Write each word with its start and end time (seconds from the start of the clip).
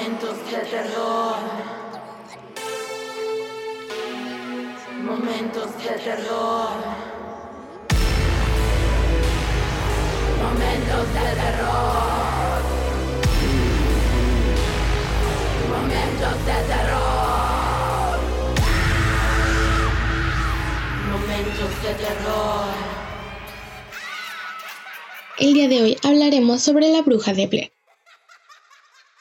Momentos 0.00 0.38
de 0.50 0.56
terror. 0.60 1.36
Momentos 5.04 5.76
de 5.76 5.94
terror. 6.06 6.70
Momentos 10.42 11.04
de 11.12 11.26
terror. 11.42 12.62
Momentos 15.68 16.36
de 16.46 16.58
terror. 16.70 18.18
Momentos 21.12 21.82
de 21.82 21.94
terror. 22.04 22.74
El 25.38 25.52
día 25.52 25.68
de 25.68 25.82
hoy 25.82 25.96
hablaremos 26.02 26.62
sobre 26.62 26.88
la 26.88 27.02
bruja 27.02 27.34
de 27.34 27.46
Blair. 27.46 27.79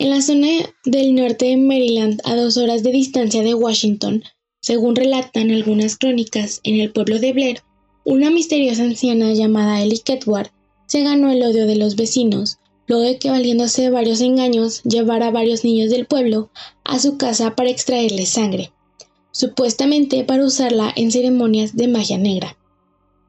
En 0.01 0.11
la 0.11 0.21
zona 0.21 0.47
del 0.85 1.13
norte 1.13 1.47
de 1.47 1.57
Maryland, 1.57 2.21
a 2.23 2.33
dos 2.33 2.55
horas 2.55 2.83
de 2.83 2.93
distancia 2.93 3.43
de 3.43 3.53
Washington, 3.53 4.23
según 4.61 4.95
relatan 4.95 5.51
algunas 5.51 5.97
crónicas, 5.97 6.61
en 6.63 6.79
el 6.79 6.93
pueblo 6.93 7.19
de 7.19 7.33
Blair, 7.33 7.63
una 8.05 8.29
misteriosa 8.29 8.83
anciana 8.83 9.33
llamada 9.33 9.81
Ellie 9.81 9.99
Ketward 9.99 10.51
se 10.85 11.03
ganó 11.03 11.29
el 11.31 11.43
odio 11.43 11.67
de 11.67 11.75
los 11.75 11.97
vecinos, 11.97 12.59
luego 12.87 13.03
de 13.03 13.19
que 13.19 13.29
valiéndose 13.29 13.81
de 13.81 13.89
varios 13.89 14.21
engaños 14.21 14.81
llevara 14.83 15.27
a 15.27 15.31
varios 15.31 15.65
niños 15.65 15.89
del 15.89 16.05
pueblo 16.05 16.49
a 16.85 16.97
su 16.97 17.17
casa 17.17 17.57
para 17.57 17.69
extraerles 17.69 18.29
sangre, 18.29 18.71
supuestamente 19.31 20.23
para 20.23 20.45
usarla 20.45 20.93
en 20.95 21.11
ceremonias 21.11 21.75
de 21.75 21.89
magia 21.89 22.17
negra. 22.17 22.57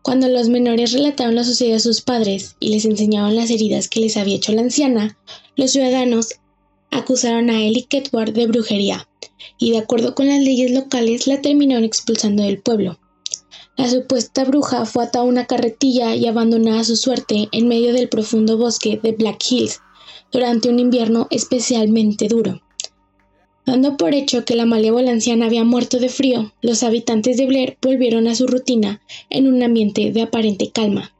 Cuando 0.03 0.29
los 0.29 0.49
menores 0.49 0.93
relataron 0.93 1.35
lo 1.35 1.43
sucedido 1.43 1.79
a 1.79 1.81
sus 1.81 2.01
padres 2.01 2.55
y 2.61 2.69
les 2.69 2.85
enseñaban 2.85 3.35
las 3.35 3.51
heridas 3.51 3.89
que 3.89 3.99
les 3.99 4.17
había 4.17 4.37
hecho 4.37 4.53
la 4.53 4.63
anciana, 4.63 5.19
los 5.57 5.73
ciudadanos 5.73 6.29
acusaron 6.91 7.51
a 7.51 7.63
Ellie 7.63 7.87
Ketward 7.87 8.33
de 8.33 8.47
brujería 8.47 9.09
y 9.59 9.73
de 9.73 9.79
acuerdo 9.79 10.15
con 10.15 10.29
las 10.29 10.41
leyes 10.41 10.71
locales 10.71 11.27
la 11.27 11.41
terminaron 11.41 11.85
expulsando 11.85 12.43
del 12.43 12.61
pueblo. 12.61 12.99
La 13.77 13.89
supuesta 13.89 14.45
bruja 14.45 14.85
fue 14.85 15.05
atada 15.05 15.25
a 15.25 15.29
una 15.29 15.47
carretilla 15.47 16.15
y 16.15 16.27
abandonada 16.27 16.81
a 16.81 16.85
su 16.85 16.97
suerte 16.97 17.49
en 17.53 17.69
medio 17.69 17.93
del 17.93 18.09
profundo 18.09 18.59
bosque 18.59 19.01
de 19.03 19.13
Black 19.13 19.43
Hills 19.51 19.81
durante 20.31 20.69
un 20.69 20.79
invierno 20.79 21.29
especialmente 21.31 22.29
duro. 22.29 22.61
Dando 23.67 23.97
por 23.97 24.15
hecho 24.15 24.45
que 24.45 24.57
la 24.57 24.67
malévola 24.67 25.13
anciana 25.13 25.47
había 25.47 25.65
muerto 25.65 25.99
de 25.99 26.09
frío, 26.09 26.53
los 26.61 26.83
habitantes 26.83 27.37
de 27.37 27.47
Blair 27.47 27.79
volvieron 27.81 28.27
a 28.27 28.35
su 28.35 28.47
rutina 28.47 29.01
en 29.29 29.47
un 29.47 29.63
ambiente 29.63 30.13
de 30.13 30.23
aparente 30.23 30.71
calma. 30.71 31.15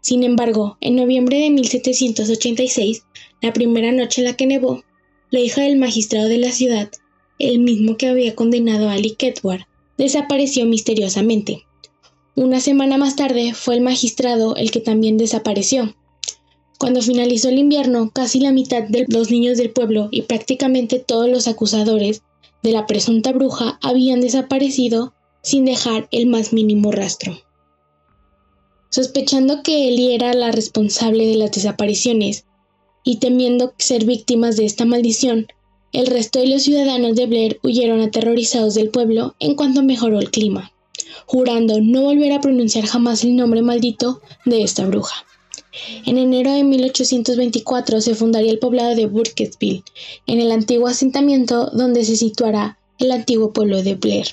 Sin 0.00 0.22
embargo, 0.22 0.76
en 0.80 0.96
noviembre 0.96 1.38
de 1.38 1.50
1786, 1.50 3.04
la 3.42 3.52
primera 3.52 3.92
noche 3.92 4.20
en 4.20 4.26
la 4.26 4.36
que 4.36 4.46
nevó, 4.46 4.84
hija 5.40 5.62
del 5.62 5.76
magistrado 5.76 6.28
de 6.28 6.38
la 6.38 6.52
ciudad, 6.52 6.90
el 7.38 7.58
mismo 7.58 7.96
que 7.96 8.08
había 8.08 8.34
condenado 8.34 8.88
a 8.88 8.94
Ali 8.94 9.14
Ketward, 9.14 9.62
desapareció 9.98 10.66
misteriosamente. 10.66 11.66
Una 12.34 12.60
semana 12.60 12.98
más 12.98 13.16
tarde 13.16 13.54
fue 13.54 13.76
el 13.76 13.80
magistrado 13.80 14.56
el 14.56 14.70
que 14.70 14.80
también 14.80 15.16
desapareció. 15.16 15.94
Cuando 16.78 17.00
finalizó 17.00 17.48
el 17.48 17.58
invierno, 17.58 18.10
casi 18.10 18.40
la 18.40 18.52
mitad 18.52 18.82
de 18.82 19.06
los 19.08 19.30
niños 19.30 19.56
del 19.56 19.70
pueblo 19.70 20.08
y 20.10 20.22
prácticamente 20.22 20.98
todos 20.98 21.28
los 21.28 21.48
acusadores 21.48 22.22
de 22.62 22.72
la 22.72 22.86
presunta 22.86 23.32
bruja 23.32 23.78
habían 23.82 24.20
desaparecido 24.20 25.14
sin 25.42 25.64
dejar 25.64 26.08
el 26.10 26.26
más 26.26 26.52
mínimo 26.52 26.92
rastro. 26.92 27.38
Sospechando 28.90 29.62
que 29.62 29.88
Eli 29.88 30.14
era 30.14 30.32
la 30.34 30.50
responsable 30.52 31.26
de 31.26 31.36
las 31.36 31.52
desapariciones, 31.52 32.45
y 33.06 33.18
temiendo 33.18 33.72
ser 33.78 34.04
víctimas 34.04 34.56
de 34.56 34.64
esta 34.64 34.84
maldición, 34.84 35.46
el 35.92 36.08
resto 36.08 36.40
de 36.40 36.48
los 36.48 36.64
ciudadanos 36.64 37.14
de 37.14 37.26
Blair 37.26 37.60
huyeron 37.62 38.00
aterrorizados 38.00 38.74
del 38.74 38.90
pueblo 38.90 39.36
en 39.38 39.54
cuanto 39.54 39.84
mejoró 39.84 40.18
el 40.18 40.32
clima, 40.32 40.72
jurando 41.24 41.80
no 41.80 42.02
volver 42.02 42.32
a 42.32 42.40
pronunciar 42.40 42.84
jamás 42.84 43.22
el 43.22 43.36
nombre 43.36 43.62
maldito 43.62 44.20
de 44.44 44.64
esta 44.64 44.84
bruja. 44.86 45.24
En 46.04 46.18
enero 46.18 46.52
de 46.52 46.64
1824 46.64 48.00
se 48.00 48.16
fundaría 48.16 48.50
el 48.50 48.58
poblado 48.58 48.96
de 48.96 49.06
Burkittsville, 49.06 49.84
en 50.26 50.40
el 50.40 50.50
antiguo 50.50 50.88
asentamiento 50.88 51.70
donde 51.72 52.04
se 52.04 52.16
situará 52.16 52.76
el 52.98 53.12
antiguo 53.12 53.52
pueblo 53.52 53.84
de 53.84 53.94
Blair. 53.94 54.26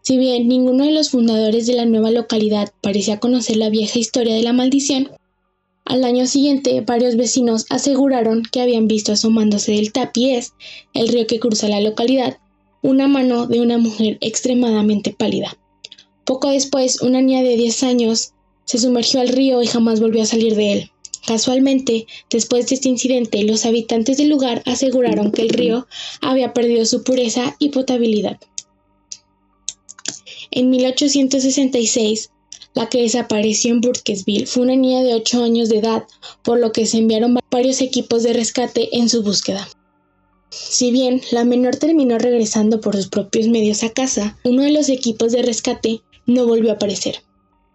Si 0.00 0.18
bien 0.18 0.48
ninguno 0.48 0.84
de 0.84 0.90
los 0.90 1.10
fundadores 1.10 1.68
de 1.68 1.74
la 1.74 1.84
nueva 1.84 2.10
localidad 2.10 2.72
parecía 2.80 3.20
conocer 3.20 3.58
la 3.58 3.70
vieja 3.70 4.00
historia 4.00 4.34
de 4.34 4.42
la 4.42 4.52
maldición, 4.52 5.10
al 5.84 6.04
año 6.04 6.26
siguiente, 6.26 6.80
varios 6.80 7.16
vecinos 7.16 7.66
aseguraron 7.68 8.44
que 8.44 8.60
habían 8.60 8.86
visto 8.86 9.12
asomándose 9.12 9.72
del 9.72 9.92
tapiés, 9.92 10.52
el 10.94 11.08
río 11.08 11.26
que 11.26 11.40
cruza 11.40 11.68
la 11.68 11.80
localidad, 11.80 12.38
una 12.82 13.08
mano 13.08 13.46
de 13.46 13.60
una 13.60 13.78
mujer 13.78 14.16
extremadamente 14.20 15.12
pálida. 15.12 15.58
Poco 16.24 16.50
después, 16.50 17.02
una 17.02 17.20
niña 17.20 17.42
de 17.42 17.56
10 17.56 17.82
años 17.82 18.32
se 18.64 18.78
sumergió 18.78 19.20
al 19.20 19.28
río 19.28 19.60
y 19.60 19.66
jamás 19.66 20.00
volvió 20.00 20.22
a 20.22 20.26
salir 20.26 20.54
de 20.54 20.72
él. 20.72 20.90
Casualmente, 21.26 22.06
después 22.30 22.68
de 22.68 22.76
este 22.76 22.88
incidente, 22.88 23.42
los 23.42 23.66
habitantes 23.66 24.16
del 24.16 24.28
lugar 24.28 24.62
aseguraron 24.66 25.32
que 25.32 25.42
el 25.42 25.50
río 25.50 25.86
había 26.20 26.52
perdido 26.52 26.84
su 26.84 27.02
pureza 27.02 27.56
y 27.58 27.70
potabilidad. 27.70 28.38
En 30.50 30.70
1866, 30.70 32.30
la 32.74 32.88
que 32.88 33.02
desapareció 33.02 33.70
en 33.70 33.80
Burkesville 33.80 34.46
fue 34.46 34.62
una 34.62 34.76
niña 34.76 35.02
de 35.02 35.14
8 35.14 35.44
años 35.44 35.68
de 35.68 35.78
edad, 35.78 36.04
por 36.42 36.58
lo 36.58 36.72
que 36.72 36.86
se 36.86 36.98
enviaron 36.98 37.38
varios 37.50 37.80
equipos 37.80 38.22
de 38.22 38.32
rescate 38.32 38.96
en 38.96 39.08
su 39.08 39.22
búsqueda. 39.22 39.68
Si 40.50 40.90
bien 40.90 41.22
la 41.30 41.44
menor 41.44 41.76
terminó 41.76 42.18
regresando 42.18 42.80
por 42.80 42.96
sus 42.96 43.08
propios 43.08 43.48
medios 43.48 43.82
a 43.82 43.90
casa, 43.90 44.38
uno 44.44 44.62
de 44.62 44.72
los 44.72 44.88
equipos 44.88 45.32
de 45.32 45.42
rescate 45.42 46.02
no 46.26 46.46
volvió 46.46 46.70
a 46.70 46.74
aparecer. 46.74 47.22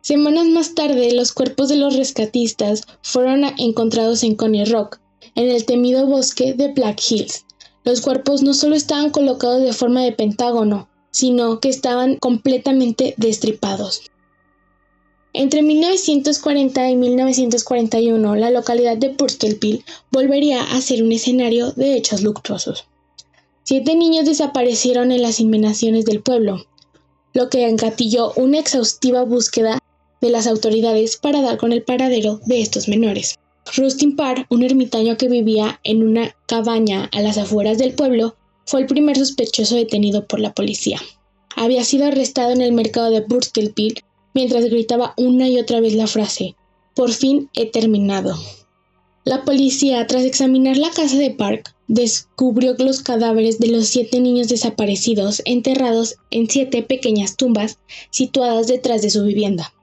Semanas 0.02 0.46
más 0.48 0.74
tarde, 0.74 1.12
los 1.14 1.34
cuerpos 1.34 1.70
de 1.70 1.76
los 1.76 1.96
rescatistas 1.96 2.84
fueron 3.02 3.44
encontrados 3.58 4.24
en 4.24 4.36
Coney 4.36 4.66
Rock, 4.66 5.00
en 5.36 5.50
el 5.50 5.66
temido 5.66 6.06
bosque 6.08 6.54
de 6.54 6.72
Black 6.72 7.02
Hills. 7.10 7.46
Los 7.84 8.02
cuerpos 8.02 8.42
no 8.42 8.54
solo 8.54 8.76
estaban 8.76 9.10
colocados 9.10 9.62
de 9.64 9.74
forma 9.74 10.04
de 10.04 10.12
pentágono, 10.12 10.88
sino 11.12 11.60
que 11.60 11.70
estaban 11.70 12.16
completamente 12.18 13.16
destripados. 13.18 14.04
Entre 15.40 15.62
1940 15.62 16.90
y 16.90 16.96
1941, 16.96 18.36
la 18.38 18.50
localidad 18.50 18.98
de 18.98 19.12
Purcellville 19.12 19.84
volvería 20.12 20.64
a 20.64 20.82
ser 20.82 21.04
un 21.04 21.12
escenario 21.12 21.74
de 21.74 21.96
hechos 21.96 22.24
luctuosos. 22.24 22.86
Siete 23.64 23.96
niños 23.96 24.26
desaparecieron 24.26 25.12
en 25.12 25.22
las 25.22 25.40
inmenaciones 25.40 26.06
del 26.06 26.24
pueblo, 26.24 26.66
lo 27.36 27.52
que 27.52 27.68
engatilló 27.68 28.34
una 28.36 28.58
exhaustiva 28.58 29.26
búsqueda 29.26 29.78
de 30.22 30.32
las 30.32 30.48
autoridades 30.48 31.18
para 31.18 31.44
dar 31.44 31.58
con 31.58 31.72
el 31.72 31.84
paradero 31.84 32.40
de 32.48 32.60
estos 32.60 32.88
menores. 32.88 33.36
Rustin 33.76 34.16
Parr, 34.16 34.48
un 34.50 34.64
ermitaño 34.64 35.18
que 35.18 35.30
vivía 35.30 35.80
en 35.84 36.02
una 36.02 36.36
cabaña 36.48 37.12
a 37.14 37.22
las 37.22 37.38
afueras 37.38 37.78
del 37.78 37.94
pueblo, 37.94 38.36
fue 38.66 38.82
el 38.82 38.88
primer 38.88 39.16
sospechoso 39.16 39.76
detenido 39.76 40.26
por 40.26 40.40
la 40.40 40.56
policía. 40.56 41.00
Había 41.56 41.84
sido 41.84 42.08
arrestado 42.08 42.54
en 42.54 42.62
el 42.62 42.72
mercado 42.72 43.12
de 43.12 43.22
Purcellville 43.22 44.02
mientras 44.34 44.66
gritaba 44.66 45.14
una 45.18 45.48
y 45.50 45.60
otra 45.60 45.80
vez 45.80 45.94
la 45.94 46.08
frase, 46.08 46.56
por 46.96 47.12
fin 47.12 47.50
he 47.54 47.70
terminado. 47.70 48.36
La 49.24 49.44
policía, 49.44 50.08
tras 50.08 50.24
examinar 50.24 50.78
la 50.78 50.90
casa 50.90 51.18
de 51.18 51.32
Park, 51.32 51.76
descubrió 51.88 52.76
los 52.80 53.02
cadáveres 53.02 53.60
de 53.60 53.68
los 53.68 53.88
siete 53.88 54.20
niños 54.20 54.48
desaparecidos 54.48 55.42
enterrados 55.44 56.16
en 56.32 56.50
siete 56.50 56.82
pequeñas 56.82 57.36
tumbas 57.36 57.78
situadas 58.10 58.68
detrás 58.68 59.02
de 59.02 59.10
su 59.10 59.24
vivienda. 59.24 59.74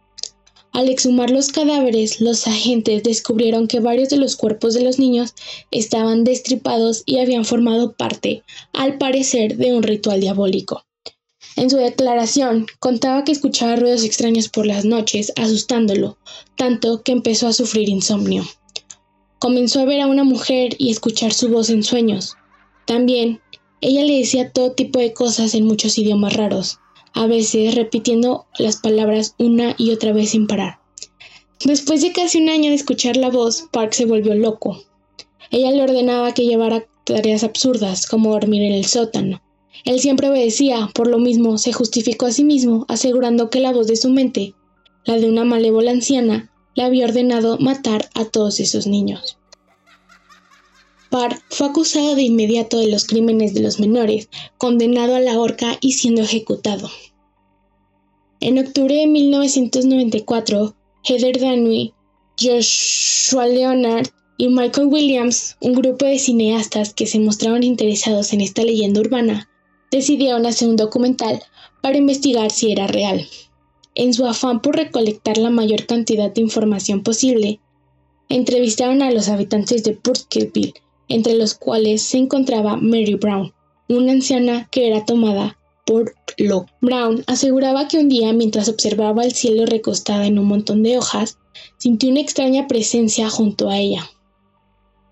Al 0.73 0.89
exhumar 0.89 1.31
los 1.31 1.53
cadáveres, 1.53 2.21
los 2.21 2.47
agentes 2.47 3.03
descubrieron 3.03 3.69
que 3.69 3.81
varios 3.81 4.09
de 4.09 4.17
los 4.17 4.35
cuerpos 4.35 4.75
de 4.75 4.83
los 4.83 4.99
niños 4.99 5.35
estaban 5.71 6.25
destripados 6.25 7.03
y 7.07 7.19
habían 7.19 7.45
formado 7.45 7.93
parte, 7.93 8.43
al 8.73 8.99
parecer, 8.99 9.57
de 9.57 9.73
un 9.73 9.83
ritual 9.83 10.21
diabólico. 10.21 10.85
En 11.57 11.71
su 11.71 11.77
declaración 11.77 12.67
contaba 12.81 13.23
que 13.23 13.31
escuchaba 13.31 13.77
ruidos 13.77 14.03
extraños 14.03 14.49
por 14.49 14.67
las 14.67 14.85
noches, 14.85 15.33
asustándolo, 15.37 16.19
tanto 16.57 17.03
que 17.03 17.13
empezó 17.13 17.47
a 17.47 17.53
sufrir 17.53 17.89
insomnio. 17.89 18.45
Comenzó 19.39 19.81
a 19.81 19.85
ver 19.85 20.01
a 20.01 20.09
una 20.09 20.25
mujer 20.25 20.75
y 20.79 20.91
escuchar 20.91 21.33
su 21.33 21.49
voz 21.49 21.71
en 21.71 21.85
sueños. 21.85 22.37
También, 22.87 23.41
ella 23.81 24.03
le 24.03 24.19
decía 24.19 24.51
todo 24.51 24.73
tipo 24.73 24.99
de 24.99 25.13
cosas 25.13 25.55
en 25.55 25.67
muchos 25.67 25.97
idiomas 25.97 26.35
raros, 26.35 26.81
a 27.13 27.27
veces 27.27 27.77
repitiendo 27.77 28.47
las 28.59 28.77
palabras 28.77 29.35
una 29.39 29.77
y 29.79 29.93
otra 29.93 30.13
vez 30.13 30.31
sin 30.31 30.49
parar. 30.49 30.81
Después 31.65 32.03
de 32.03 32.13
casi 32.13 32.39
un 32.39 32.49
año 32.49 32.71
de 32.71 32.77
escuchar 32.77 33.17
la 33.17 33.31
voz, 33.31 33.69
Park 33.71 33.93
se 33.93 34.07
volvió 34.07 34.35
loco. 34.35 34.83
Ella 35.53 35.71
le 35.71 35.83
ordenaba 35.83 36.35
que 36.35 36.47
llevara 36.47 36.87
tareas 37.05 37.45
absurdas, 37.45 38.07
como 38.07 38.33
dormir 38.33 38.63
en 38.63 38.73
el 38.73 38.87
sótano, 38.87 39.41
él 39.85 40.01
siempre 40.01 40.29
obedecía, 40.29 40.89
por 40.95 41.09
lo 41.09 41.19
mismo 41.19 41.59
se 41.59 41.73
justificó 41.73 42.27
a 42.27 42.33
sí 42.33 42.45
mismo, 42.45 42.87
asegurando 42.89 43.51
que 43.51 43.61
la 43.61 43.73
voz 43.73 43.87
de 43.87 43.97
su 43.97 44.09
mente, 44.09 44.55
la 45.05 45.19
de 45.19 45.29
una 45.29 45.45
malévola 45.45 45.91
anciana, 45.91 46.51
le 46.75 46.85
había 46.85 47.07
ordenado 47.07 47.59
matar 47.59 48.09
a 48.15 48.25
todos 48.25 48.61
esos 48.61 48.87
niños. 48.87 49.39
Park 51.11 51.43
fue 51.51 51.69
acusado 51.69 52.15
de 52.15 52.23
inmediato 52.23 52.79
de 52.79 52.89
los 52.89 53.05
crímenes 53.05 53.55
de 53.55 53.61
los 53.61 53.79
menores, 53.79 54.29
condenado 54.59 55.15
a 55.15 55.21
la 55.21 55.39
horca 55.39 55.77
y 55.81 55.93
siendo 55.93 56.23
ejecutado. 56.23 56.91
En 58.41 58.59
octubre 58.59 58.95
de 58.95 59.07
1994, 59.07 60.75
Heather 61.05 61.39
Danui, 61.39 61.95
Joshua 62.41 63.47
Leonard 63.47 64.09
y 64.37 64.49
Michael 64.49 64.89
Williams, 64.89 65.57
un 65.61 65.75
grupo 65.75 66.05
de 66.05 66.19
cineastas 66.19 66.95
que 66.95 67.07
se 67.07 67.21
mostraron 67.21 67.63
interesados 67.63 68.33
en 68.33 68.41
esta 68.41 68.65
leyenda 68.65 69.01
urbana, 69.01 69.49
decidieron 69.95 70.45
hacer 70.45 70.69
un 70.69 70.75
documental 70.75 71.41
para 71.81 71.99
investigar 71.99 72.51
si 72.51 72.73
era 72.73 72.89
real. 72.89 73.25
En 73.95 74.13
su 74.13 74.27
afán 74.27 74.61
por 74.61 74.75
recolectar 74.75 75.39
la 75.39 75.51
mayor 75.51 75.87
cantidad 75.87 76.33
de 76.33 76.41
información 76.41 77.05
posible, 77.05 77.61
entrevistaron 78.29 79.03
a 79.03 79.13
los 79.13 79.29
habitantes 79.29 79.85
de 79.85 79.93
Purkeville, 79.93 80.75
entre 81.09 81.35
los 81.35 81.55
cuales 81.55 82.03
se 82.03 82.19
encontraba 82.19 82.77
Mary 82.77 83.15
Brown, 83.15 83.53
una 83.89 84.11
anciana 84.11 84.67
que 84.73 84.89
era 84.89 85.05
tomada 85.05 85.59
por 85.87 86.15
Lo. 86.39 86.67
Brown 86.81 87.23
aseguraba 87.29 87.87
que 87.87 87.99
un 87.99 88.09
día, 88.09 88.33
mientras 88.33 88.69
observaba 88.69 89.25
el 89.25 89.33
cielo 89.33 89.65
recostada 89.65 90.27
en 90.27 90.41
un 90.41 90.47
montón 90.47 90.83
de 90.83 90.99
hojas, 90.99 91.39
sintió 91.77 92.11
una 92.11 92.21
extraña 92.21 92.67
presencia 92.67 93.31
junto 93.31 93.71
a 93.71 93.79
ella. 93.79 94.11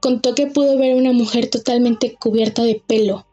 Contó 0.00 0.34
que 0.34 0.48
pudo 0.48 0.76
ver 0.76 0.96
una 0.96 1.12
mujer 1.12 1.48
totalmente 1.50 2.14
cubierta 2.14 2.64
de 2.64 2.82
pelo, 2.84 3.26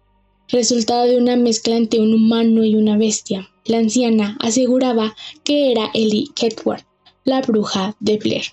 resultado 0.50 1.06
de 1.06 1.18
una 1.18 1.36
mezcla 1.36 1.76
entre 1.76 2.00
un 2.00 2.14
humano 2.14 2.64
y 2.66 2.76
una 2.76 2.98
bestia. 2.98 3.50
La 3.66 3.78
anciana 3.78 4.38
aseguraba 4.40 5.16
que 5.44 5.72
era 5.72 5.92
Ellie 5.94 6.30
Ketworth, 6.36 6.86
la 7.24 7.42
bruja 7.42 7.96
de 8.00 8.18
Blair. 8.18 8.46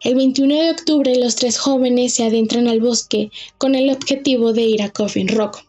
El 0.00 0.14
21 0.14 0.54
de 0.54 0.70
octubre 0.70 1.16
los 1.16 1.36
tres 1.36 1.58
jóvenes 1.58 2.14
se 2.14 2.24
adentran 2.24 2.68
al 2.68 2.80
bosque 2.80 3.30
con 3.58 3.74
el 3.74 3.90
objetivo 3.90 4.52
de 4.52 4.62
ir 4.62 4.82
a 4.82 4.90
Coffin 4.90 5.28
Rock, 5.28 5.64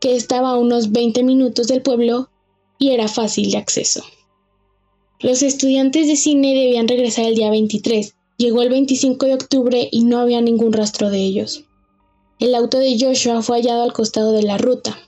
que 0.00 0.16
estaba 0.16 0.50
a 0.50 0.58
unos 0.58 0.92
20 0.92 1.22
minutos 1.22 1.66
del 1.66 1.82
pueblo 1.82 2.30
y 2.78 2.90
era 2.90 3.08
fácil 3.08 3.50
de 3.50 3.58
acceso. 3.58 4.04
Los 5.20 5.42
estudiantes 5.42 6.08
de 6.08 6.16
cine 6.16 6.54
debían 6.54 6.88
regresar 6.88 7.26
el 7.26 7.36
día 7.36 7.50
23. 7.50 8.16
Llegó 8.38 8.62
el 8.62 8.70
25 8.70 9.26
de 9.26 9.34
octubre 9.34 9.88
y 9.92 10.04
no 10.04 10.18
había 10.18 10.40
ningún 10.40 10.72
rastro 10.72 11.10
de 11.10 11.18
ellos. 11.18 11.64
El 12.42 12.56
auto 12.56 12.80
de 12.80 12.98
Joshua 12.98 13.40
fue 13.40 13.58
hallado 13.58 13.84
al 13.84 13.92
costado 13.92 14.32
de 14.32 14.42
la 14.42 14.58
ruta. 14.58 14.98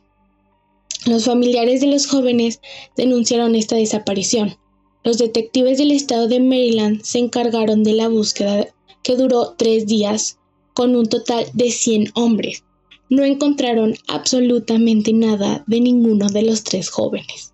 Los 1.05 1.25
familiares 1.25 1.81
de 1.81 1.89
los 1.89 2.07
jóvenes 2.07 2.61
denunciaron 2.97 3.57
esta 3.57 3.75
desaparición. 3.75 4.57
Los 5.03 5.19
detectives 5.19 5.79
del 5.79 5.91
estado 5.91 6.29
de 6.29 6.39
Maryland 6.39 7.03
se 7.03 7.19
encargaron 7.19 7.83
de 7.83 7.95
la 7.95 8.07
búsqueda 8.07 8.69
que 9.03 9.17
duró 9.17 9.57
tres 9.59 9.89
días, 9.89 10.39
con 10.75 10.95
un 10.95 11.09
total 11.09 11.47
de 11.55 11.73
100 11.73 12.13
hombres. 12.15 12.63
No 13.11 13.25
encontraron 13.25 13.97
absolutamente 14.07 15.13
nada 15.13 15.65
de 15.67 15.81
ninguno 15.81 16.29
de 16.29 16.43
los 16.43 16.63
tres 16.63 16.89
jóvenes. 16.89 17.53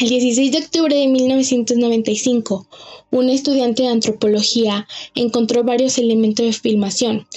El 0.00 0.08
16 0.08 0.50
de 0.50 0.58
octubre 0.58 0.96
de 0.96 1.06
1995, 1.06 2.66
un 3.12 3.30
estudiante 3.30 3.84
de 3.84 3.90
antropología 3.90 4.88
encontró 5.14 5.62
varios 5.62 5.98
elementos 5.98 6.44
de 6.44 6.52
filmación, 6.52 7.28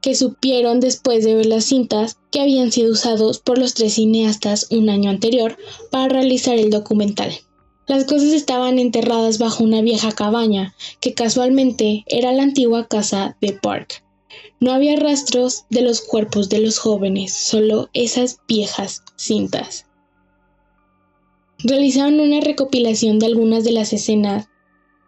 que 0.00 0.14
supieron 0.14 0.80
después 0.80 1.24
de 1.24 1.34
ver 1.34 1.46
las 1.46 1.64
cintas 1.64 2.18
que 2.30 2.40
habían 2.40 2.72
sido 2.72 2.92
usados 2.92 3.38
por 3.38 3.58
los 3.58 3.74
tres 3.74 3.94
cineastas 3.94 4.66
un 4.70 4.88
año 4.88 5.10
anterior 5.10 5.56
para 5.90 6.08
realizar 6.08 6.56
el 6.56 6.70
documental. 6.70 7.32
Las 7.86 8.04
cosas 8.04 8.28
estaban 8.28 8.78
enterradas 8.78 9.38
bajo 9.38 9.64
una 9.64 9.82
vieja 9.82 10.12
cabaña, 10.12 10.74
que 11.00 11.12
casualmente 11.12 12.04
era 12.06 12.32
la 12.32 12.44
antigua 12.44 12.86
casa 12.86 13.36
de 13.40 13.52
Park. 13.52 14.04
No 14.60 14.72
había 14.72 14.96
rastros 14.96 15.64
de 15.70 15.82
los 15.82 16.00
cuerpos 16.00 16.48
de 16.48 16.60
los 16.60 16.78
jóvenes, 16.78 17.32
solo 17.32 17.90
esas 17.92 18.38
viejas 18.46 19.02
cintas. 19.16 19.86
Realizaron 21.58 22.20
una 22.20 22.40
recopilación 22.40 23.18
de 23.18 23.26
algunas 23.26 23.64
de 23.64 23.72
las 23.72 23.92
escenas 23.92 24.46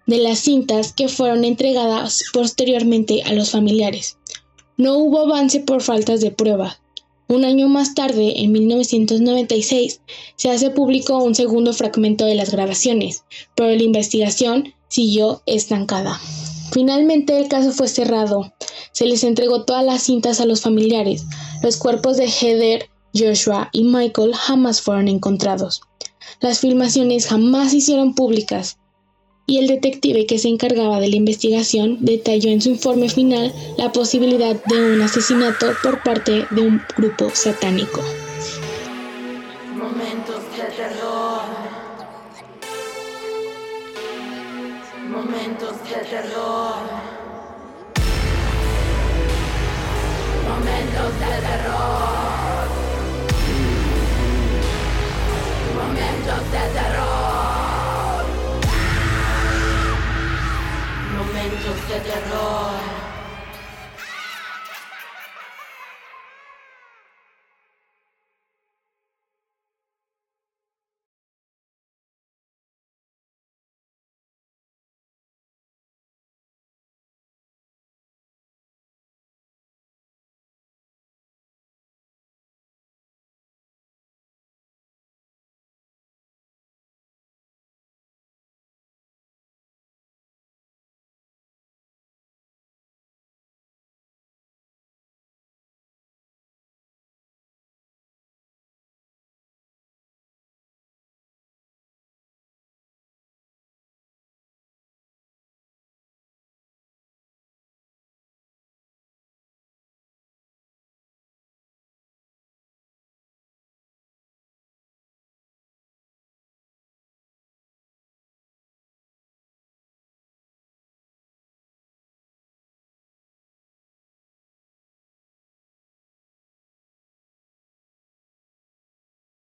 de 0.06 0.18
las 0.18 0.40
cintas 0.40 0.92
que 0.92 1.08
fueron 1.08 1.44
entregadas 1.44 2.24
posteriormente 2.32 3.22
a 3.22 3.32
los 3.32 3.50
familiares. 3.50 4.18
No 4.76 4.96
hubo 4.96 5.20
avance 5.20 5.60
por 5.60 5.82
faltas 5.82 6.20
de 6.20 6.30
prueba. 6.30 6.80
Un 7.28 7.44
año 7.44 7.68
más 7.68 7.94
tarde, 7.94 8.42
en 8.42 8.52
1996, 8.52 10.00
se 10.36 10.50
hace 10.50 10.70
público 10.70 11.18
un 11.18 11.34
segundo 11.34 11.72
fragmento 11.72 12.24
de 12.24 12.34
las 12.34 12.50
grabaciones, 12.50 13.24
pero 13.54 13.70
la 13.70 13.82
investigación 13.82 14.74
siguió 14.88 15.42
estancada. 15.46 16.20
Finalmente 16.72 17.38
el 17.38 17.48
caso 17.48 17.72
fue 17.72 17.88
cerrado. 17.88 18.52
Se 18.92 19.06
les 19.06 19.24
entregó 19.24 19.64
todas 19.64 19.84
las 19.84 20.02
cintas 20.02 20.40
a 20.40 20.46
los 20.46 20.62
familiares. 20.62 21.24
Los 21.62 21.76
cuerpos 21.76 22.16
de 22.16 22.28
Heather, 22.28 22.88
Joshua 23.14 23.68
y 23.72 23.84
Michael 23.84 24.34
jamás 24.34 24.80
fueron 24.80 25.08
encontrados. 25.08 25.82
Las 26.40 26.60
filmaciones 26.60 27.26
jamás 27.26 27.70
se 27.70 27.78
hicieron 27.78 28.14
públicas 28.14 28.78
y 29.46 29.58
el 29.58 29.66
detective 29.66 30.26
que 30.26 30.38
se 30.38 30.48
encargaba 30.48 31.00
de 31.00 31.08
la 31.08 31.16
investigación 31.16 31.98
detalló 32.00 32.50
en 32.50 32.60
su 32.60 32.70
informe 32.70 33.08
final 33.08 33.52
la 33.76 33.92
posibilidad 33.92 34.62
de 34.64 34.94
un 34.94 35.02
asesinato 35.02 35.72
por 35.82 36.02
parte 36.02 36.46
de 36.50 36.60
un 36.60 36.80
grupo 36.96 37.30
satánico. 37.34 38.00
Momentos 39.74 40.42
de 40.56 40.64
terror. 40.76 41.42
Momentos 45.08 45.76
de 45.84 45.96
terror. 46.08 46.76
Momentos 50.48 51.12
de 51.20 51.26
terror. 51.46 52.68
Momentos 55.74 56.52
de 56.52 56.80
terror. 56.80 57.01
de 61.92 62.00
terror. 62.00 63.11